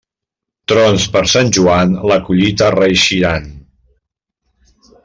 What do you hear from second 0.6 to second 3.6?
Trons per Sant Joan, la collita reeixiran.